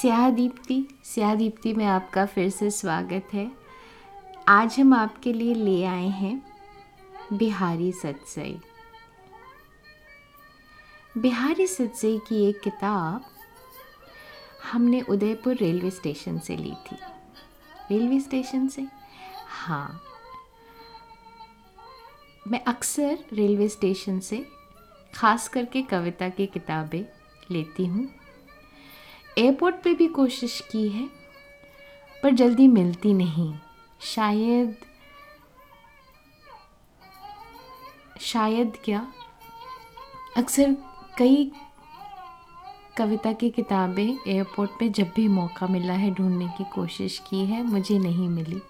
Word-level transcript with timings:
स्याह 0.00 0.28
दीप्ति 0.30 0.76
स्याह 1.04 1.34
दीप्ति 1.34 1.72
में 1.74 1.84
आपका 1.84 2.24
फिर 2.26 2.48
से 2.50 2.70
स्वागत 2.70 3.32
है। 3.34 3.50
आज 4.48 4.78
हम 4.80 4.92
आपके 4.94 5.32
लिए 5.32 5.54
ले 5.54 5.84
आए 5.84 6.06
हैं 6.08 6.42
बिहारी 7.32 7.90
सत्सई 7.92 8.54
बिहारी 11.18 11.66
सत्सई 11.66 12.16
की 12.28 12.42
एक 12.48 12.60
किताब 12.60 13.24
हमने 14.72 15.00
उदयपुर 15.00 15.56
रेलवे 15.56 15.90
स्टेशन 15.90 16.38
से 16.38 16.56
ली 16.56 16.72
थी। 16.86 16.96
रेलवे 17.90 18.20
स्टेशन 18.20 18.66
से? 18.68 18.86
हाँ। 19.48 20.00
मैं 22.48 22.62
अक्सर 22.64 23.18
रेलवे 23.32 23.68
स्टेशन 23.68 24.20
से 24.20 24.44
ख़ास 25.14 25.48
करके 25.48 25.82
कविता 25.82 26.28
की 26.28 26.46
किताबें 26.46 27.04
लेती 27.50 27.86
हूँ। 27.86 28.08
एयरपोर्ट 29.38 29.74
पे 29.74 29.94
भी 29.94 30.06
कोशिश 30.08 30.60
की 30.70 30.88
है, 30.88 31.08
पर 32.22 32.30
जल्दी 32.30 32.68
मिलती 32.68 33.12
नहीं। 33.12 33.54
शायद 34.00 34.76
शायद 38.20 38.76
क्या? 38.84 39.06
अक्सर 40.36 40.76
कई 41.18 41.52
कविता 42.98 43.32
की 43.32 43.50
किताबें 43.50 44.18
एयरपोर्ट 44.28 44.70
पे 44.80 44.88
जब 44.88 45.12
भी 45.16 45.28
मौका 45.28 45.66
मिला 45.66 45.92
है 45.92 46.10
ढूँढने 46.14 46.48
की 46.48 46.64
कोशिश 46.64 47.18
की 47.30 47.44
है, 47.46 47.62
मुझे 47.62 47.98
नहीं 47.98 48.28
मिली। 48.28 48.60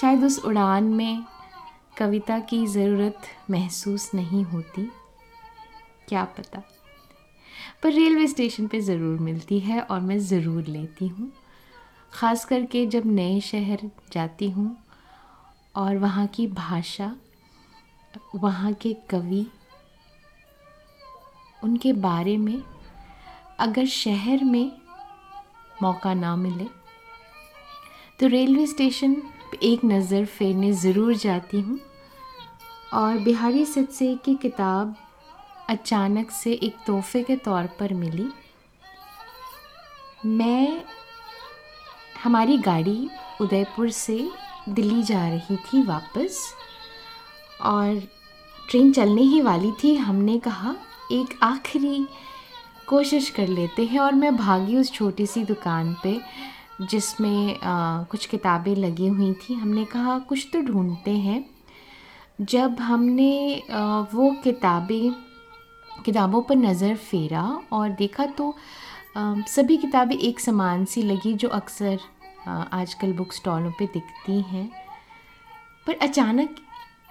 शायद 0.00 0.24
उस 0.24 0.44
उड़ान 0.44 0.84
में 0.84 1.24
कविता 1.98 2.38
की 2.40 2.66
ज़रूरत 2.66 3.22
महसूस 3.50 4.10
नहीं 4.14 4.44
होती। 4.44 4.90
क्या 6.08 6.24
पता? 6.24 6.62
पर 7.82 7.92
रेलवे 7.92 8.26
स्टेशन 8.26 8.66
पे 8.66 8.80
ज़रूर 8.80 9.18
मिलती 9.20 9.58
है 9.60 9.80
और 9.80 10.00
मैं 10.00 10.18
ज़रूर 10.20 10.64
लेती 10.64 11.06
हूँ। 11.08 11.30
ख़ास 12.12 12.44
करके 12.44 12.84
जब 12.86 13.06
नए 13.06 13.40
शहर 13.40 13.80
जाती 14.12 14.50
हूँ 14.50 14.76
और 15.74 15.96
वहाँ 15.98 16.26
की 16.26 16.46
भाषा, 16.48 17.14
वहाँ 18.36 18.72
के 18.82 18.92
कवि, 19.10 19.46
उनके 21.62 21.92
बारे 21.92 22.36
में 22.36 22.62
अगर 23.60 23.86
शहर 23.86 24.44
में 24.44 24.70
मौका 25.82 26.14
ना 26.14 26.34
मिले 26.36 26.66
तो 28.20 28.26
रेलवे 28.28 28.66
स्टेशन 28.66 29.16
एक 29.62 29.84
नज़र 29.84 30.24
फेरने 30.26 30.72
ज़रूर 30.74 31.14
जाती 31.16 31.60
हूँ। 31.60 31.78
और 32.92 33.18
बिहारी 33.18 33.64
सत्से 33.66 34.14
की 34.24 34.34
किताब 34.34 34.94
अचानक 35.68 36.30
से 36.30 36.52
एक 36.52 36.76
तोहफे 36.86 37.22
के 37.22 37.36
तौर 37.36 37.66
पर 37.80 37.94
मिली। 37.94 38.26
मैं 40.26 40.82
हमारी 42.24 42.58
गाड़ी 42.58 43.08
उदयपुर 43.40 43.90
से 43.90 44.28
दिल्ली 44.68 45.02
जा 45.02 45.28
रही 45.28 45.56
थी 45.56 45.82
वापस 45.82 46.42
और 47.62 48.02
ट्रेन 48.70 48.92
चलने 48.92 49.22
ही 49.22 49.40
वाली 49.40 49.72
थी। 49.84 49.94
हमने 49.96 50.38
कहा 50.38 50.74
एक 51.12 51.38
आखिरी 51.42 52.06
कोशिश 52.86 53.30
कर 53.30 53.48
लेते 53.48 53.84
हैं। 53.84 54.00
और 54.00 54.14
मैं 54.14 54.36
भागी 54.36 54.76
उस 54.76 54.92
छोटी 54.92 55.26
सी 55.26 55.44
दुकान 55.44 55.94
पे 56.02 56.20
जिसमें 56.80 57.58
कुछ 58.10 58.26
किताबें 58.26 58.74
लगी 58.76 59.08
हुई 59.08 59.32
थी। 59.32 59.54
हमने 59.54 59.84
कहा 59.84 60.18
कुछ 60.18 60.46
तो 60.52 60.60
ढूंढते 60.62 61.10
हैं। 61.10 61.44
जब 62.40 62.80
हमने 62.80 63.62
आ, 63.70 64.00
वो 64.00 64.30
किताबें 64.44 65.31
किताबों 65.98 66.42
पर 66.42 66.56
नज़र 66.56 66.96
फेरा 66.96 67.42
और 67.72 67.90
देखा 67.92 68.26
तो 68.28 68.54
आ, 69.16 69.34
सभी 69.48 69.76
किताबें 69.76 70.16
एक 70.16 70.40
समान 70.40 70.84
सी 70.84 71.02
लगी 71.02 71.32
जो 71.34 71.48
अक्सर 71.50 71.98
आजकल 72.48 73.12
बुक 73.12 73.32
स्टॉलों 73.32 73.70
पे 73.78 73.86
दिखती 73.86 74.40
हैं। 74.42 74.70
पर 75.86 75.94
अचानक 76.02 76.56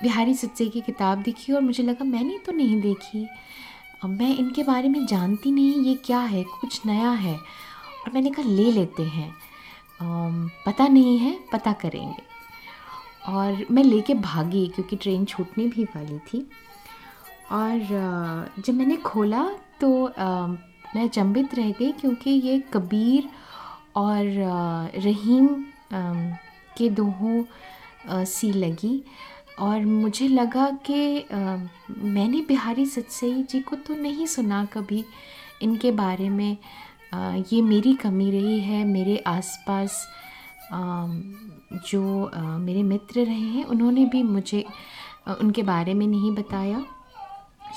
बिहारी 0.02 0.34
सच्चे 0.34 0.68
की 0.68 0.82
किताब 0.82 1.22
दिखी 1.24 1.54
और 1.54 1.62
मुझे 1.62 1.84
लगा 1.84 2.06
मैंने 2.06 2.38
तो 2.38 2.52
नहीं 2.52 2.80
देखी। 2.82 3.28
मैं 4.06 4.36
इनके 4.38 4.64
बारे 4.64 4.90
में 4.90 5.06
जानती 5.06 5.52
नहीं 5.52 5.84
ये 5.84 5.94
क्या 6.06 6.20
है? 6.20 6.44
कुछ 6.62 6.86
नया 6.86 7.10
है। 7.12 7.36
और 7.36 8.12
मैंने 8.14 8.30
कहा 8.30 8.46
ले 8.46 8.72
लेते 8.72 9.04
हैं। 9.06 9.32
पता 10.66 10.88
नहीं 10.88 11.18
है 11.18 11.38
पता 11.52 11.74
करेंगे। 11.74 12.24
और 13.28 13.66
मैं 13.72 13.84
लेके 13.84 14.14
भागी 14.16 14.68
क्योंकि 14.68 14.96
ट्रेन 14.96 15.26
छूटने 15.26 15.68
भी 15.68 15.84
वाली 15.86 16.18
थी। 16.20 16.48
और 17.52 17.80
जब 18.66 18.74
मैंने 18.74 18.96
खोला 19.06 19.44
तो 19.82 19.90
मैं 20.96 21.08
चंबित 21.08 21.56
रह 21.56 21.72
गई 21.72 21.92
क्योंकि 21.92 22.30
ये 22.30 22.60
कबीर 22.74 23.30
और 23.96 24.26
रहीम 24.98 25.48
के 26.78 26.90
दोहों 26.92 28.24
सी 28.26 28.52
लगी। 28.54 29.04
और 29.60 29.86
मुझे 29.86 30.28
लगा 30.28 30.70
कि 30.86 31.26
मैंने 31.32 32.42
बिहारी 32.48 32.86
सत्सई 32.86 33.44
जी 33.44 33.60
को 33.62 33.76
तो 33.78 33.96
नहीं 33.96 34.26
सुना 34.28 34.64
कभी। 34.66 35.04
इनके 35.62 35.92
बारे 35.92 36.30
में 36.30 36.58
ये 37.14 37.62
मेरी 37.62 37.94
कमी 37.96 38.30
रही 38.32 38.60
है, 38.60 38.84
मेरे 38.86 39.18
आसपास 39.28 40.08
जो 41.84 42.32
मेरे 42.60 42.84
मित्र 42.84 43.20
रहे 43.22 43.50
हैं, 43.50 43.64
उन्होंने 43.66 44.06
भी 44.06 44.24
मुझे 44.24 44.64
उनके 45.42 45.64
बारे 45.64 45.94
में 45.94 46.08
नहीं 46.08 46.32
बताया। 46.36 46.84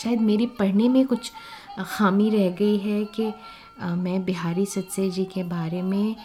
शायद 0.03 0.21
मेरी 0.21 0.47
पढ़ने 0.59 0.89
में 0.89 1.07
कुछ 1.07 1.31
खामी 1.81 2.31
रह 2.31 2.49
गई 2.51 2.79
है 2.79 3.05
कि 3.15 3.33
मैं 3.97 4.25
बिहारी 4.25 4.67
सत्से 4.67 5.09
जी 5.11 5.25
के 5.25 5.43
बारे 5.45 5.83
में 5.83 6.17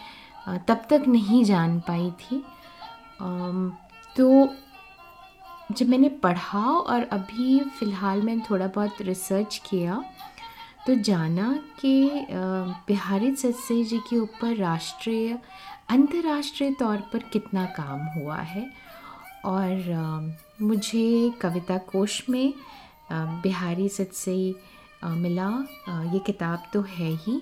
तब 0.68 0.86
तक 0.90 1.04
नहीं 1.08 1.44
जान 1.44 1.80
पाई 1.80 2.10
थी। 2.22 2.44
तो 4.16 4.50
जब 5.72 5.90
मैंने 5.90 6.10
पढ़ा 6.24 6.60
और 6.60 7.04
अभी 7.04 7.60
फ़िलहाल 7.80 8.22
मैंने 8.22 8.42
थोड़ा 8.50 8.68
बहुत 8.68 9.02
रिसर्च 9.02 9.62
किया 9.70 10.04
तो 10.88 10.96
जाना 10.96 11.52
कि 11.80 12.26
बिहारी 12.88 13.34
सत्से 13.36 13.84
जी 13.84 13.98
के 14.00 14.18
ऊपर 14.18 14.56
राष्ट्रीय, 14.56 15.38
अंतर्राष्ट्रीय 15.90 16.72
तौर 16.72 16.98
पर 17.14 17.24
कितना 17.34 17.66
काम 17.78 18.06
हुआ 18.12 18.38
है। 18.38 18.70
और 19.46 20.38
मुझे 20.62 21.32
कविता 21.42 21.78
कोश 21.92 22.24
में 22.30 22.54
बिहारी 23.12 23.88
सत्सई 23.90 24.54
मिला। 25.06 25.50
ये 26.14 26.20
किताब 26.26 26.64
तो 26.74 26.82
है 26.90 27.12
ही। 27.18 27.42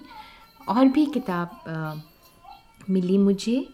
और 0.70 0.86
भी 0.88 1.06
किताब 1.08 2.04
मिली 2.90 3.18
मुझे 3.18 3.68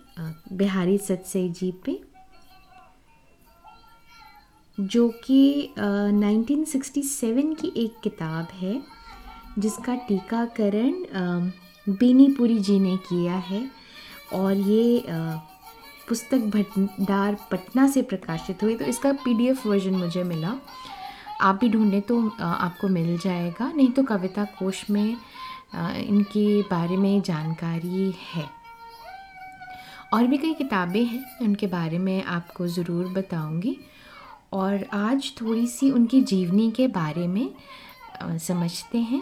बिहारी 0.54 0.98
सत्सई 1.00 1.50
जी 1.52 1.72
पे, 1.86 2.00
जो 4.78 5.08
कि 5.24 5.74
1967 5.80 7.54
की 7.56 7.72
एक 7.78 8.00
किताब 8.04 8.48
है, 8.54 8.82
जिसका 9.60 9.96
टीकाकरण 10.08 10.94
बेनीपुरी 11.90 12.60
जी 12.60 12.80
ने 12.80 12.96
किया 13.00 13.36
है। 13.48 13.70
और 14.34 14.54
ये 14.54 15.04
पुस्तक 16.08 16.38
भंडार 16.54 17.36
पटना 17.52 17.88
से 17.88 18.02
प्रकाशित 18.04 18.64
हुई 18.64 18.76
तो 18.76 18.86
इसका 18.86 19.12
पीडीएफ 19.16 19.66
वर्जन 19.68 19.96
मुझे 19.96 20.24
मिला। 20.24 20.56
आप 21.42 21.56
भी 21.56 21.70
ढूंढें 21.70 22.02
तो 22.02 22.28
आपको 22.42 22.88
मिल 22.88 23.18
जाएगा। 23.18 23.72
नहीं 23.72 23.92
तो 23.92 24.04
कविता 24.04 24.44
कोश 24.60 24.90
में 24.90 25.18
इनके 25.76 26.62
बारे 26.62 26.98
में 26.98 27.22
जानकारी 27.22 28.14
है। 28.34 28.50
और 30.14 30.28
भी 30.28 30.38
कई 30.38 30.54
किताबें 30.54 31.04
हैं, 31.04 31.24
उनके 31.42 31.68
बारे 31.68 31.98
में 31.98 32.24
आपको 32.24 32.68
ज़रूर 32.68 33.08
बताऊँगी। 33.14 33.78
और 34.54 34.86
आज 34.94 35.32
थोड़ी 35.42 35.68
सी 35.68 35.92
उनकी 35.92 36.22
जीवनी 36.24 36.70
के 36.72 36.88
बारे 36.90 37.28
में 37.28 38.38
समझते 38.40 38.98
हैं। 39.00 39.22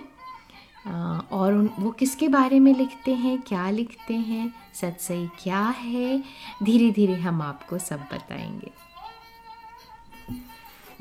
और 1.31 1.53
उन, 1.53 1.69
वो 1.79 1.91
किसके 1.91 2.27
बारे 2.27 2.59
में 2.59 2.73
लिखते 2.73 3.13
हैं, 3.13 3.41
क्या 3.41 3.69
लिखते 3.69 4.13
हैं 4.13 4.53
सच 4.73 4.99
सही 4.99 5.27
क्या 5.39 5.61
है 5.77 6.23
धीरे 6.63 6.91
धीरे 6.91 7.15
हम 7.15 7.41
आपको 7.41 7.77
सब 7.79 7.99
बताएँगे। 8.13 8.71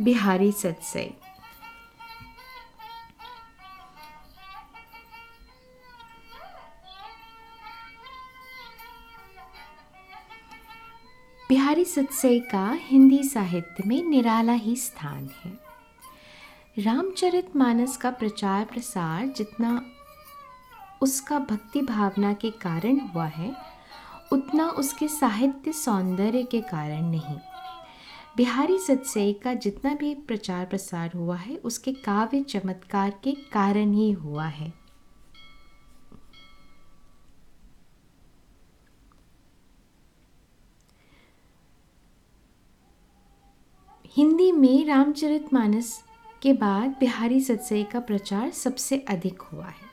बिहारी 0.00 0.52
सत्सई। 0.52 1.10
बिहारी 11.48 11.84
सत्सई 11.84 12.40
का 12.40 12.70
हिंदी 12.72 13.22
साहित्य 13.24 13.84
में 13.86 14.02
निराला 14.02 14.52
ही 14.52 14.76
स्थान 14.76 15.28
है। 15.44 15.52
रामचरित 16.78 17.56
मानस 17.56 17.96
का 17.96 18.10
प्रचार 18.10 18.64
प्रसार 18.64 19.26
जितना 19.26 19.82
उसका 21.02 21.38
भक्ति 21.38 21.82
भावना 21.82 22.32
के 22.32 22.50
कारण 22.50 23.00
हुआ 23.00 23.26
है, 23.26 23.54
उतना 24.32 24.68
उसके 24.70 25.08
साहित्य 25.08 25.72
सौंदर्य 25.72 26.42
के 26.42 26.60
कारण 26.60 27.10
नहीं। 27.10 27.38
बिहारी 28.40 28.78
सत्सई 28.78 29.32
का 29.32 29.54
जितना 29.54 29.94
भी 29.94 30.14
प्रचार 30.14 30.66
प्रसार 30.66 31.12
हुआ 31.14 31.36
है, 31.36 31.56
उसके 31.56 31.92
काव्य 31.92 32.42
चमत्कार 32.42 33.10
के 33.24 33.32
कारण 33.32 33.92
ही 33.92 34.12
हुआ 34.12 34.46
है। 34.46 34.72
हिंदी 44.06 44.52
में 44.52 44.86
रामचरितमानस 44.86 46.04
के 46.42 46.52
बाद 46.52 46.96
बिहारी 47.00 47.40
सत्सई 47.40 47.84
का 47.84 48.00
प्रचार 48.00 48.50
सबसे 48.50 48.98
अधिक 48.98 49.42
हुआ 49.42 49.66
है। 49.66 49.88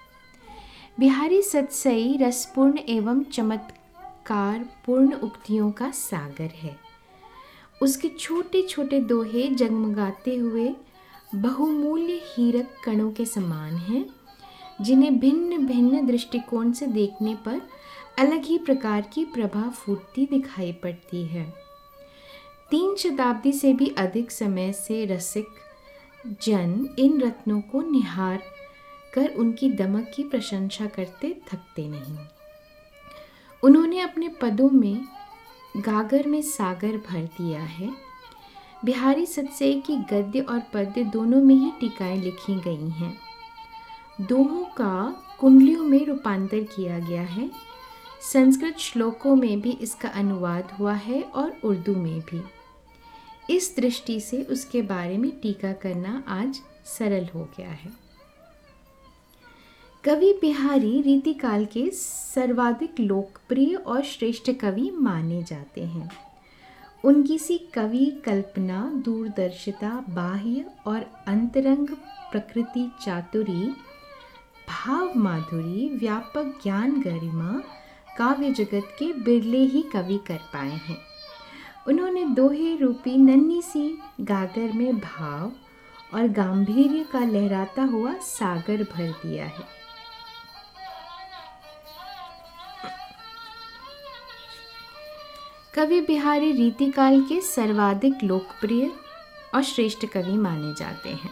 बिहारी 1.00 1.42
सत्सई 1.42 2.18
रसपूर्ण 2.18 2.80
एवं 2.90 3.24
चमत्कारपूर्ण 3.24 5.14
उक्तियों 5.14 5.72
का 5.72 5.92
सागर 5.92 6.50
है। 6.56 6.87
उसके 7.82 8.10
छोटे 8.10 8.62
छोटे 8.62 9.00
दोहे 9.00 9.48
जगमगाते 9.48 10.36
हुए 10.36 10.76
बहुमूल्य 11.36 12.22
हीरक 12.24 12.74
कणों 12.86 13.12
के 13.12 13.26
समान 13.26 13.76
हैं, 13.76 14.06
जिन्हें 14.82 15.20
भिन्न 15.20 15.66
भिन्न 15.68 16.06
दृष्टिकोण 16.08 16.72
से 16.72 16.88
देखने 16.88 17.36
पर 17.36 17.62
अलग 18.20 18.44
ही 18.44 18.58
प्रकार 18.58 19.02
की 19.02 19.26
प्रभा 19.26 19.70
फूटती 19.70 20.26
दिखाई 20.26 20.72
पड़ती 20.72 21.26
है। 21.26 21.54
तीन 22.70 22.96
शताब्दी 22.96 23.54
से 23.54 23.74
भी 23.74 23.88
अधिक 23.98 24.32
समय 24.32 24.74
से 24.74 25.06
रसिक 25.06 25.48
जन 26.42 26.96
इन 27.00 27.22
रत्नों 27.22 27.62
को 27.62 27.82
निहार 27.82 28.44
कर 29.14 29.28
उनकी 29.28 29.70
दमक 29.70 30.12
की 30.16 30.24
प्रशंसा 30.24 30.86
करते 30.86 31.36
थकते 31.52 31.88
नहीं। 31.88 32.18
उन्होंने 33.64 34.00
अपने 34.00 34.30
पदों 34.42 34.70
में 34.70 35.02
गागर 35.78 36.28
में 36.28 36.42
सागर 36.42 36.98
भर 36.98 37.24
दिया 37.24 37.62
है। 37.62 37.94
बिहारी 38.86 39.26
सत्सई 39.26 39.82
की 39.82 39.96
गद्य 39.96 40.40
और 40.40 40.60
पद्य 40.60 41.04
दोनों 41.04 41.42
में 41.42 41.56
ही 41.56 41.72
टीकाएँ 41.80 42.22
लिखी 42.22 42.60
गई 42.60 42.90
हैं। 42.90 43.18
दोहों 44.22 44.66
का 44.66 45.24
कुंडलियों 45.40 45.84
में 45.84 46.06
रूपांतर 46.06 46.60
किया 46.60 47.00
गया 47.00 47.22
है। 47.22 47.52
संस्कृत 48.22 48.78
श्लोकों 48.78 49.36
में 49.36 49.62
भी 49.62 49.72
इसका 49.72 50.10
अनुवाद 50.10 50.72
हुआ 50.80 50.94
है 50.94 51.22
और 51.22 51.58
उर्दू 51.64 51.96
में 51.96 52.20
भी। 52.20 52.42
इस 53.50 53.76
दृष्टि 53.78 54.20
से 54.20 54.44
उसके 54.44 54.82
बारे 54.82 55.18
में 55.18 55.32
टीका 55.32 55.74
करना 55.74 56.24
आज 56.28 56.62
सरल 56.86 57.30
हो 57.36 57.50
गया 57.58 57.70
है। 57.70 58.07
कवि 60.08 60.38
बिहारी 60.42 61.02
रीतिकाल 61.02 61.66
के 61.66 61.90
सर्वाधिक 61.90 63.00
लोकप्रिय 63.00 63.76
और 63.76 64.04
श्रेष्ठ 64.04 64.52
कवि 64.52 64.92
माने 64.94 65.44
जाते 65.44 65.82
हैं। 65.82 66.10
उनकी 67.04 67.38
सी 67.38 67.58
कवि 67.58 68.22
कल्पना, 68.26 68.92
दूरदर्शिता, 69.06 70.06
बाह्य 70.10 70.66
और 70.88 71.24
अंतरंग 71.28 71.88
प्रकृति 72.32 72.92
चातुरी 73.02 73.68
भाव 74.70 75.14
माधुरी 75.16 75.90
व्यापक 75.90 76.60
ज्ञान 76.64 77.02
गरिमा, 77.02 77.64
काव्य 78.18 78.52
जगत 78.52 78.96
के 79.00 79.14
बिरले 79.14 79.64
ही 79.66 79.82
कवि 79.82 80.20
कर 80.28 80.40
पाए 80.54 80.80
हैं। 80.84 80.98
उन्होंने 81.88 82.26
दोहे 82.26 82.78
रूपी 82.78 83.18
नन्ही 83.18 83.62
सी 83.62 84.00
गागर 84.22 84.72
में 84.74 85.00
भाव 85.00 85.52
और 86.14 86.28
गांधीर्य 86.28 87.06
का 87.12 87.20
लहराता 87.20 87.84
हुआ 87.84 88.14
सागर 88.14 88.84
भर 88.84 89.12
दिया 89.12 89.46
है। 89.46 89.87
कवि 95.78 96.02
बिहारी 96.02 96.52
रीतिकाल 96.52 97.22
के 97.22 97.42
सर्वाधिक 97.42 98.24
लोकप्रिय 98.24 98.92
और 99.56 99.64
श्रेष्ठ 99.64 100.06
कवि 100.06 100.34
माने 100.34 100.74
जाते 100.74 101.10
हैं। 101.10 101.30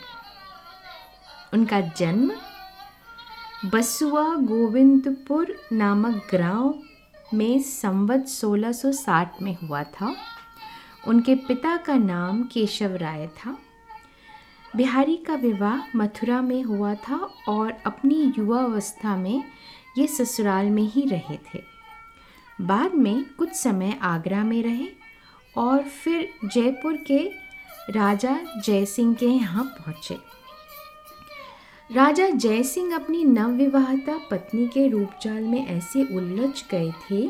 उनका 1.53 1.81
जन्म 1.81 2.31
बसुआ 3.69 4.35
गोविंदपुर 4.35 5.55
नामक 5.71 6.27
गाँव 6.35 6.79
में 7.33 7.59
संवत 7.59 8.27
1660 8.27 9.41
में 9.41 9.57
हुआ 9.63 9.83
था। 9.83 10.15
उनके 11.07 11.35
पिता 11.35 11.77
का 11.77 11.93
नाम 11.93 12.43
केशव 12.43 12.95
राय 12.95 13.27
था। 13.27 13.57
बिहारी 14.75 15.17
का 15.17 15.35
विवाह 15.35 15.97
मथुरा 15.97 16.41
में 16.41 16.63
हुआ 16.63 16.95
था 16.95 17.29
और 17.49 17.73
अपनी 17.85 18.33
युवावस्था 18.37 19.17
में 19.17 19.43
ये 19.97 20.07
ससुराल 20.07 20.65
में 20.65 20.83
ही 20.83 21.01
रहे 21.01 21.37
थे। 21.37 21.74
बाद 22.61 22.93
में 22.95 23.25
कुछ 23.37 23.53
समय 23.53 23.99
आगरा 24.01 24.43
में 24.43 24.63
रहे 24.63 24.87
और 25.57 25.83
फिर 25.83 26.27
जयपुर 26.45 26.97
के 26.97 27.19
राजा 27.89 28.39
जय 28.65 28.85
सिंह 28.85 29.15
के 29.15 29.25
यहाँ 29.25 29.63
पहुँचे। 29.63 30.17
राजा 31.95 32.29
जय 32.29 32.63
सिंह 32.63 32.95
अपनी 32.95 33.23
नवविवाहता 33.23 34.17
पत्नी 34.31 34.67
के 34.67 34.87
रूपचाल 34.87 35.41
में 35.43 35.67
ऐसे 35.67 36.03
उलझ 36.15 36.63
गए 36.71 36.91
थे 36.91 37.27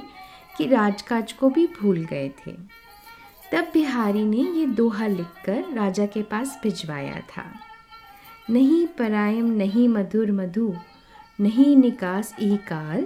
कि 0.58 0.68
राजकाज 0.68 1.34
को 1.34 1.50
भी 1.50 1.68
भूल 1.68 2.06
गए 2.06 2.30
थे। 2.30 2.52
तब 3.52 3.70
बिहारी 3.74 4.24
ने 4.26 4.38
ये 4.38 4.66
दोहा 4.66 5.08
लिखकर 5.08 5.74
राजा 5.74 6.06
के 6.06 6.22
पास 6.22 6.60
भिजवाया 6.64 7.20
था। 7.20 7.46
नहीं 8.50 8.88
परायम, 8.88 9.46
नहीं 9.46 9.90
मधुर 9.90 10.32
मधु, 10.32 10.76
नहीं 11.40 11.76
निकास 11.76 12.36
ई 12.42 12.58
काल 12.58 13.06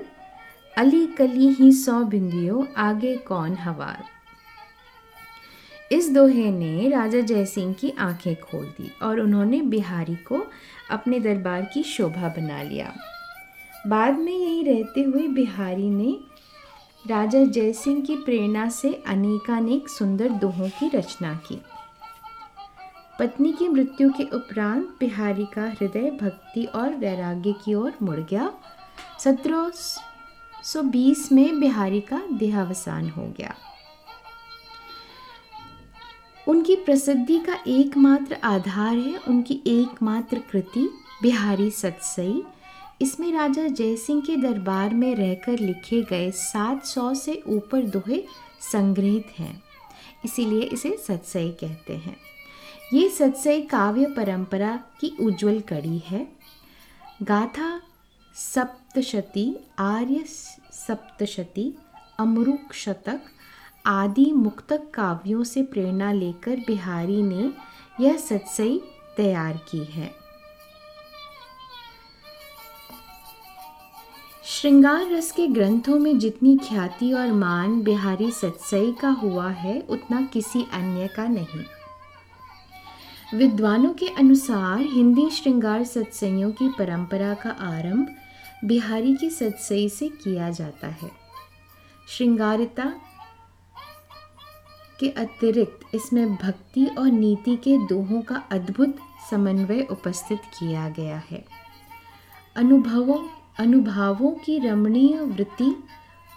अली 0.80 1.08
कली 1.08 1.48
ही 1.48 1.72
सौ 1.72 2.04
बिंदियों, 2.04 2.74
आगे 2.78 3.16
कौन 3.16 3.54
हवार? 3.54 4.04
इस 5.92 6.14
दोहे 6.14 6.52
ने 6.52 6.90
राजा 6.90 7.20
जयसिंह 7.20 7.74
की 7.74 7.94
आँखें 8.00 8.36
खोल 8.36 8.66
दी 8.66 8.92
और 9.02 9.20
उन्होंने 9.20 9.62
बिहारी 9.62 10.16
को 10.16 10.48
अपने 10.92 11.20
दरबार 11.20 11.62
की 11.62 11.84
शोभा 11.84 12.28
बना 12.28 12.62
लिया। 12.62 12.96
बाद 13.88 14.20
में 14.20 14.34
यहीं 14.34 14.66
रहते 14.66 15.02
हुए 15.02 15.28
बिहारी 15.28 15.90
ने 15.90 16.18
राजा 17.08 17.44
जयसिंह 17.44 18.02
की 18.02 18.16
प्रेरणा 18.16 18.70
से 18.70 19.04
अनेकानेक 19.08 19.90
सुंदर 19.90 20.30
दोहों 20.30 20.70
की 20.70 20.98
रचना 20.98 21.34
की। 21.34 21.62
पत्नी 23.20 23.54
की 23.54 23.68
मृत्यु 23.68 24.10
के 24.10 24.24
उपरांत 24.24 24.96
बिहारी 25.00 25.46
का 25.46 25.70
हृदय 25.70 26.12
भक्ति 26.22 26.66
और 26.66 26.90
वैराग्य 26.90 27.52
की 27.52 27.74
ओर 27.74 27.94
मुड़ 28.02 28.20
गया। 28.20 28.54
सत्रह 29.20 29.72
1920 30.66 31.32
में 31.32 31.60
बिहारी 31.60 32.02
का 32.02 32.22
देहावसान 32.34 33.10
हो 33.10 33.34
गया। 33.38 33.56
उनकी 36.48 36.76
प्रसिद्धि 36.76 37.40
का 37.40 37.60
एकमात्र 37.68 38.38
आधार 38.44 38.98
है, 38.98 39.18
उनकी 39.18 39.62
एकमात्र 39.68 40.40
कृति 40.52 40.90
बिहारी 41.22 41.72
सत्सई। 41.72 42.44
इसमें 43.02 43.34
राजा 43.34 43.68
जयसिंह 43.68 44.22
के 44.22 44.36
दरबार 44.36 44.94
में 44.94 45.16
रहकर 45.16 45.60
लिखे 45.60 46.02
गए 46.02 46.32
700 46.32 47.14
से 47.14 47.44
ऊपर 47.48 47.82
दोहे 47.82 48.24
संग्रहित 48.72 49.28
हैं। 49.40 49.64
इसीलिए 50.26 50.62
इसे 50.62 50.98
सत्सई 51.08 51.50
कहते 51.50 51.94
हैं। 51.94 52.18
ये 52.94 53.10
सत्सई 53.10 53.62
काव्य 53.62 54.06
परंपरा 54.06 54.80
की 55.00 55.18
उज्जवल 55.20 55.60
कड़ी 55.60 55.98
है। 55.98 56.28
गाथा 57.22 57.82
सप्तशती, 58.40 59.60
आर्य 59.80 60.24
सप्तशती 60.72 61.78
अमरुक 62.20 62.74
शतक 62.74 63.22
आदि 63.86 64.32
मुक्तक 64.32 64.92
काव्यों 64.94 65.44
से 65.44 65.64
प्रेरणा 65.64 66.12
लेकर 66.12 66.56
बिहारी 66.56 67.24
ने 67.24 67.52
यह 68.04 68.18
सत्सई 68.18 68.82
तैयार 69.18 69.54
की 69.54 69.84
है। 69.84 70.16
श्रृंगार 74.44 75.12
रस 75.12 75.32
के 75.32 75.48
ग्रंथों 75.48 76.00
में 76.00 76.20
जितनी 76.20 76.58
ख्याति 76.58 77.14
और 77.14 77.32
मान 77.32 77.82
बिहारी 77.82 78.32
सत्सई 78.32 78.92
का 78.92 79.10
हुआ 79.10 79.50
है, 79.50 79.82
उतना 79.82 80.22
किसी 80.22 80.66
अन्य 80.74 81.08
का 81.08 81.28
नहीं। 81.28 81.64
विद्वानों 83.34 83.94
के 83.94 84.08
अनुसार 84.08 84.80
हिंदी 84.80 85.30
श्रृंगार 85.30 85.84
सत्सयों 85.84 86.52
की 86.52 86.70
परंपरा 86.70 87.34
का 87.34 87.50
आरंभ 87.50 88.16
बिहारी 88.66 89.16
की 89.16 89.30
सत्सई 89.30 89.90
से 89.90 90.10
किया 90.10 90.50
जाता 90.50 90.88
है। 90.88 91.12
श्रृंगारिता 92.10 92.94
के 95.00 95.10
अतिरिक्त 95.10 95.96
इसमें 95.96 96.36
भक्ति 96.36 96.86
और 96.86 97.08
नीति 97.08 97.56
के 97.56 97.78
दोहों 97.78 98.22
का 98.22 98.36
अद्भुत 98.52 98.96
समन्वय 99.30 99.88
उपस्थित 99.92 100.40
किया 100.60 100.90
गया 100.90 101.24
है। 101.32 101.46
अनुभवों, 102.56 103.30
अनुभावों 103.60 104.32
की 104.32 104.60
रमणीय 104.60 105.20
वृत्ति, 105.20 105.84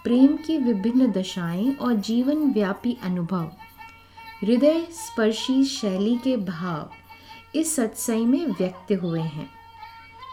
प्रेम 0.03 0.37
की 0.37 0.57
विभिन्न 0.57 1.11
दशाएँ 1.11 1.75
और 1.75 1.93
जीवन 1.93 2.37
व्यापी 2.37 2.97
अनुभव, 3.03 3.51
हृदय 4.41 4.87
स्पर्शी 4.91 5.63
शैली 5.63 6.17
के 6.17 6.37
भाव 6.37 6.91
इस 7.55 7.75
सत्सई 7.75 8.25
में 8.25 8.45
व्यक्त 8.47 8.91
हुए 9.01 9.21
हैं। 9.21 9.62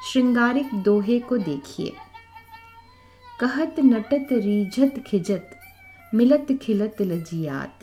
श्रृंगारिक 0.07 0.75
दोहे 0.75 1.19
को 1.19 1.38
देखिए। 1.38 1.92
कहत 3.40 3.75
नटत 3.80 4.28
रीझत 4.33 4.95
खिजत, 5.07 5.50
मिलत 6.14 6.47
खिलत 6.62 6.97
लजियात। 7.00 7.78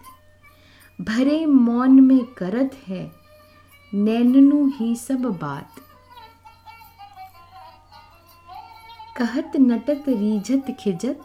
भरे 1.01 1.45
मौन 1.45 2.01
में 2.01 2.25
करत 2.25 2.71
है, 2.87 3.11
नैननु 3.93 4.67
ही 4.67 4.95
सब 4.95 5.21
बात। 5.41 5.69
कहत 9.17 9.51
नटत 9.57 10.03
रीझत 10.07 10.77
खिजत, 10.79 11.21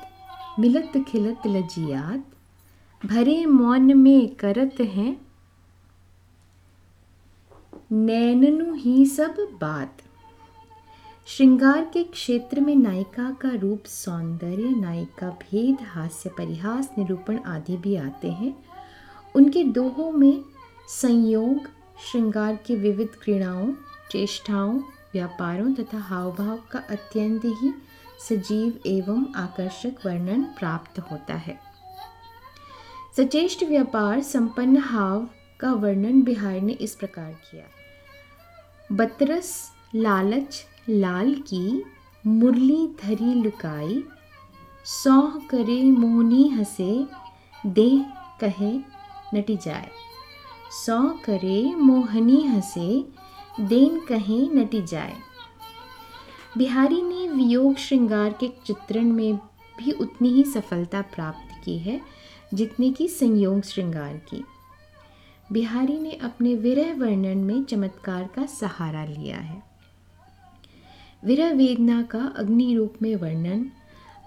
मिलत 0.58 0.92
खिलत 1.08 1.46
लजियात। 1.46 2.25
भरे 3.06 3.46
मौन 3.46 3.94
में 3.94 4.34
करत 4.34 4.80
हैं, 4.80 5.20
नैननु 7.92 8.75
ही 8.75 9.06
सब 9.06 9.58
बात। 9.61 10.02
श्रृंगार 11.26 11.85
के 11.85 12.05
क्षेत्र 12.05 12.61
में 12.61 12.76
नायिका 12.76 13.37
का 13.41 13.50
रूप 13.50 13.85
सौंदर्य, 13.87 14.69
नायिका 14.69 15.31
भेद, 15.31 15.76
हास्य 15.83 16.31
परिहास, 16.31 16.91
निरूपण 16.99 17.38
आदि 17.38 17.76
भी 17.76 17.97
आते 17.97 18.31
हैं। 18.31 18.64
उनके 19.35 19.64
दोहों 19.64 20.12
में 20.12 20.45
संयोग, 20.88 21.69
श्रृंगार 22.11 22.57
की 22.57 22.76
विविध 22.76 23.09
क्रीड़ाओं, 23.09 23.73
चेष्टाओं, 24.11 24.79
व्यापारों 25.12 25.75
तथा 25.75 25.99
हाव 25.99 26.33
भाव 26.33 26.59
का 26.73 26.79
अत्यंत 26.79 27.45
ही 27.45 27.75
सजीव 28.29 28.81
एवं 28.87 29.35
आकर्षक 29.35 30.07
वर्णन 30.07 30.43
प्राप्त 30.43 30.99
होता 30.99 31.35
है। 31.35 31.59
सचेष्ट 33.17 33.64
व्यापार, 33.64 34.23
संपन्न 34.23 34.76
हाव 34.76 35.29
का 35.61 35.73
वर्णन 35.73 36.23
बिहार 36.23 36.61
ने 36.61 36.73
इस 36.73 36.95
प्रकार 36.95 37.33
किया। 37.33 37.64
बतरस, 38.93 39.73
लालच 39.95 40.67
लाल 40.91 41.35
की 41.35 41.85
मुरली 42.27 42.87
धरी 43.03 43.35
लुकाई, 43.35 44.05
सौह 44.85 45.39
करे 45.51 45.83
मोहनी 45.83 46.49
हंसे, 46.49 47.07
देह 47.67 48.05
कहे 48.41 48.73
नटी 49.35 49.57
जाए 49.57 49.91
सौ 50.87 51.09
करे 51.25 51.75
मोहनी 51.75 52.47
हंसे, 52.47 53.05
देन 53.61 54.01
कहे 54.01 54.39
नटी 54.49 54.83
जाए 54.83 55.17
बिहारी 56.59 57.03
ने 57.03 57.29
वियोग 57.29 57.77
श्रृंगार 57.77 58.33
के 58.33 58.49
चित्रण 58.67 59.05
में 59.05 59.37
भी 59.79 59.93
उतनी 59.93 60.29
ही 60.29 60.45
सफलता 60.45 61.01
प्राप्त 61.03 61.65
की 61.65 61.79
है, 61.79 62.01
जितने 62.55 62.93
की 62.93 63.09
संयोग 63.09 63.62
श्रृंगार 63.62 64.17
की। 64.17 64.45
बिहारी 65.53 65.99
ने 65.99 66.12
अपने 66.12 66.55
विरह 66.55 66.95
वर्णन 66.95 67.39
में 67.39 67.65
चमत्कार 67.65 68.29
का 68.35 68.47
सहारा 68.47 69.05
लिया 69.05 69.37
है। 69.37 69.72
विरह 71.25 71.52
वेदना 71.52 72.02
का 72.02 72.35
अग्नि 72.37 72.75
रूप 72.75 72.95
में 73.02 73.17
वर्णन, 73.17 73.71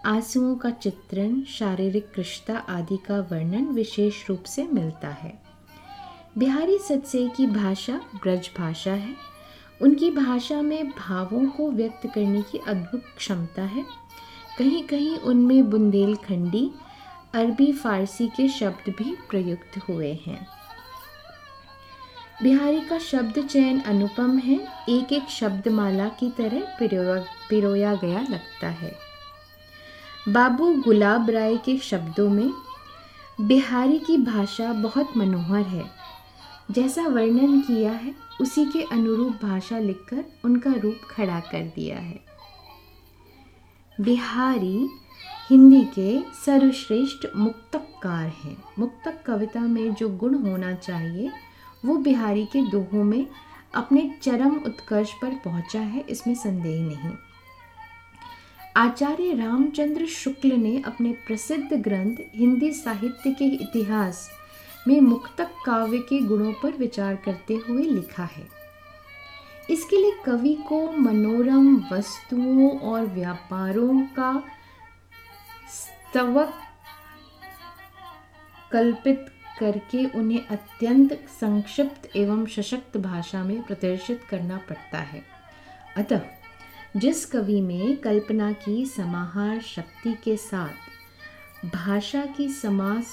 आंसुओं 0.05 0.55
का 0.55 0.69
चित्रण, 0.69 1.43
शारीरिक 1.43 2.11
कृष्णता 2.15 2.59
आदि 2.59 2.97
का 2.97 3.19
वर्णन 3.19 3.65
विशेष 3.65 4.29
रूप 4.29 4.43
से 4.43 4.63
मिलता 4.63 5.07
है। 5.07 5.41
बिहारी 6.37 6.77
सत्से 6.77 7.29
की 7.29 7.47
भाषा 7.47 8.01
ब्रज 8.15 8.49
भाषा 8.57 8.91
है। 8.91 9.15
उनकी 9.81 10.11
भाषा 10.11 10.61
में 10.61 10.89
भावों 10.89 11.49
को 11.49 11.71
व्यक्त 11.71 12.07
करने 12.15 12.41
की 12.41 12.57
अद्भुत 12.57 13.03
क्षमता 13.17 13.63
है। 13.63 13.85
कहीं 14.57 14.83
कहीं 14.83 15.17
उनमें 15.17 15.69
बुंदेलखंडी 15.69 16.71
अरबी 17.33 17.71
फारसी 17.71 18.27
के 18.27 18.47
शब्द 18.47 18.93
भी 18.97 19.15
प्रयुक्त 19.29 19.77
हुए 19.77 20.19
हैं। 20.27 20.47
बिहारी 22.43 22.81
का 22.81 22.97
शब्द 22.99 23.47
चयन 23.47 23.79
अनुपम 23.79 24.37
है। 24.37 24.67
एक 24.89 25.13
एक 25.13 25.29
शब्दमाला 25.29 26.07
की 26.09 26.31
तरह 26.31 26.77
पिरोया 27.49 27.95
गया 27.95 28.19
लगता 28.29 28.67
है। 28.67 28.95
बाबू 30.29 30.73
गुलाब 30.81 31.29
राय 31.29 31.57
के 31.57 31.77
शब्दों 31.77 32.29
में 32.29 32.51
बिहारी 33.41 33.99
की 33.99 34.17
भाषा 34.17 34.73
बहुत 34.73 35.17
मनोहर 35.17 35.61
है। 35.61 35.85
जैसा 36.71 37.07
वर्णन 37.07 37.59
किया 37.61 37.91
है, 37.91 38.15
उसी 38.41 38.65
के 38.65 38.81
अनुरूप 38.81 39.39
भाषा 39.43 39.79
लिखकर 39.79 40.23
उनका 40.45 40.73
रूप 40.73 40.99
खड़ा 41.09 41.39
कर 41.39 41.71
दिया 41.75 41.97
है। 41.97 42.19
बिहारी 44.01 44.89
हिंदी 45.49 45.83
के 45.83 46.21
सर्वश्रेष्ठ 46.45 47.27
मुक्तकार 47.35 48.27
हैं। 48.27 48.63
मुक्तक 48.79 49.23
कविता 49.25 49.59
में 49.59 49.93
जो 49.93 50.09
गुण 50.09 50.35
होना 50.35 50.73
चाहिए 50.73 51.31
वो 51.85 51.95
बिहारी 51.97 52.45
के 52.45 52.61
दोहों 52.61 53.03
में 53.03 53.25
अपने 53.75 54.09
चरम 54.21 54.55
उत्कर्ष 54.57 55.11
पर 55.13 55.35
पहुँचा 55.35 55.79
है, 55.79 56.01
इसमें 56.01 56.35
संदेह 56.35 56.81
नहीं। 56.81 57.11
आचार्य 58.77 59.33
रामचंद्र 59.33 60.05
शुक्ल 60.05 60.51
ने 60.51 60.81
अपने 60.85 61.11
प्रसिद्ध 61.27 61.73
ग्रंथ 61.73 62.15
हिंदी 62.35 62.71
साहित्य 62.71 63.31
के 63.31 63.45
इतिहास 63.55 64.27
में 64.87 64.99
मुक्तक 65.01 65.51
काव्य 65.65 65.97
के 65.99 66.19
गुणों 66.19 66.53
पर 66.53 66.77
विचार 66.77 67.15
करते 67.15 67.55
हुए 67.67 67.83
लिखा 67.83 68.23
है। 68.23 68.47
इसके 69.69 69.97
लिए 69.97 70.11
कवि 70.25 70.53
को 70.67 70.81
मनोरम 70.91 71.75
वस्तुओं 71.91 72.69
और 72.81 73.05
व्यापारों 73.05 74.01
का 74.17 74.33
स्तवक 75.69 76.53
कल्पित 78.71 79.25
करके 79.59 80.05
उन्हें 80.05 80.47
अत्यंत 80.47 81.13
संक्षिप्त 81.13 82.15
एवं 82.15 82.45
सशक्त 82.45 82.97
भाषा 82.97 83.43
में 83.43 83.63
प्रदर्शित 83.63 84.21
करना 84.29 84.57
पड़ता 84.57 84.97
है। 84.97 85.23
अतः, 85.97 86.21
जिस 86.97 87.25
कवि 87.25 87.61
में 87.61 87.97
कल्पना 87.97 88.51
की 88.51 88.85
समाहार 88.85 89.61
शक्ति 89.61 90.13
के 90.23 90.37
साथ 90.37 90.73
भाषा 91.65 92.25
की 92.25 92.49
समास 92.49 93.07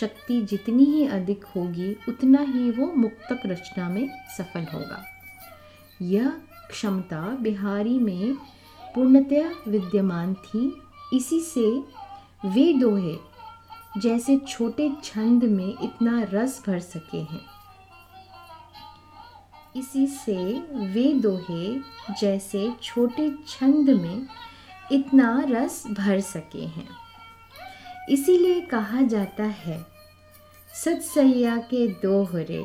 शक्ति 0.00 0.42
जितनी 0.42 0.84
ही 0.84 1.06
अधिक 1.06 1.44
होगी, 1.44 1.96
उतना 2.08 2.38
ही 2.38 2.70
वो 2.70 2.92
मुक्तक 2.92 3.42
रचना 3.46 3.88
में 3.88 4.10
सफल 4.38 4.66
होगा। 4.74 5.04
यह 6.02 6.28
क्षमता 6.70 7.36
बिहारी 7.40 7.98
में 7.98 8.34
पूर्णतया 8.94 9.50
विद्यमान 9.68 10.34
थी। 10.34 10.82
इसी 11.12 11.40
से 11.40 11.80
वे 12.48 12.72
दोहे 12.72 13.33
जैसे 13.98 14.36
छोटे 14.38 14.90
छंद 15.04 15.44
में 15.44 15.74
इतना 15.82 16.22
रस 16.32 16.62
भर 16.66 16.78
सके 16.80 17.18
हैं। 17.18 17.40
इसी 19.76 20.06
से 20.06 20.36
वे 20.86 21.12
दोहे 21.12 21.74
जैसे 22.20 22.70
छोटे 22.82 23.30
छंद 23.48 23.90
में 23.90 24.26
इतना 24.92 25.44
रस 25.48 25.82
भर 25.86 26.20
सके 26.20 26.64
हैं। 26.66 26.88
इसीलिए 28.10 28.60
कहा 28.60 29.02
जाता 29.02 29.44
है, 29.44 29.78
सत्सैया 30.74 31.56
के 31.70 31.86
दोहरे 32.02 32.64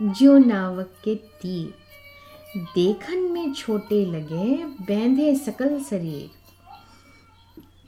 जो 0.00 0.36
नावक 0.38 0.94
के 1.04 1.14
तीर। 1.14 1.74
देखन 2.74 3.18
में 3.32 3.52
छोटे 3.52 4.04
लगे, 4.06 4.54
बैंधे 4.84 5.34
सकल 5.36 5.82
शरीर। 5.84 6.30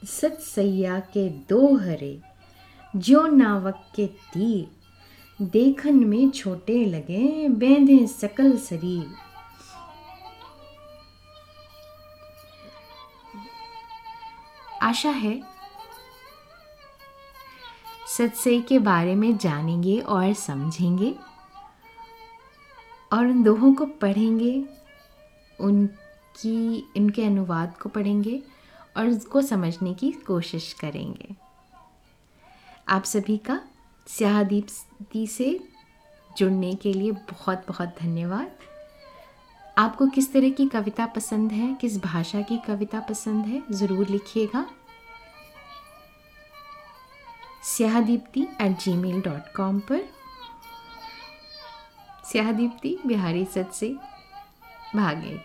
सत्सैया 0.07 0.99
के 1.01 1.29
दोहरे 1.29 2.19
जो 2.97 3.27
नावक 3.27 3.87
के 3.97 4.07
तीर। 4.07 4.81
देखन 5.43 5.95
में 5.95 6.31
छोटे 6.31 6.85
लगे 6.85 7.49
बेंधे 7.49 8.07
सकल 8.07 8.59
शरीर। 8.59 9.07
आशा 14.83 15.11
है, 15.11 15.43
सत्सई 18.09 18.61
के 18.61 18.79
बारे 18.79 19.15
में 19.15 19.37
जानेंगे 19.37 19.99
और 19.99 20.33
समझेंगे, 20.33 21.15
और 23.13 23.27
उन 23.27 23.43
दोहों 23.43 23.75
को 23.75 23.87
पढ़ेंगे, 23.87 24.65
उनकी, 25.61 26.91
इनके 26.97 27.25
अनुवाद 27.25 27.79
को 27.83 27.89
पढ़ेंगे, 27.89 28.43
और 28.97 29.07
उसको 29.07 29.43
समझने 29.43 29.95
की 29.95 30.13
कोशिश 30.13 30.73
करेंगे। 30.73 31.50
आप 32.91 33.05
सभी 33.05 33.37
का 33.39 33.59
स्याहदीप्ति 34.07 35.27
से 35.27 35.59
जुड़ने 36.39 36.75
के 36.75 36.93
लिए 36.93 37.13
बहुत 37.13 37.65
बहुत 37.69 37.95
धन्यवाद। 38.01 38.51
आपको 39.79 40.07
किस 40.07 40.33
तरह 40.33 40.51
की 40.51 40.67
कविता 40.69 41.07
पसंद 41.07 41.53
है, 41.53 41.75
किस 41.75 41.99
भाषा 41.99 42.41
की 42.41 42.57
कविता 42.59 43.01
पसंद 43.01 43.47
है, 43.47 43.63
ज़रूर 43.71 44.09
लिखिएगा। 44.09 44.65
Syahdipti 47.65 48.47
at 48.61 48.79
Gmail 48.97 49.21
dot 49.21 49.55
com 49.57 49.79
पर। 49.81 50.03
स्याहदीप्ति 52.25 52.97
बिहारी 53.07 53.45
सच 53.45 53.73
से 53.75 53.95
भागे 54.97 55.39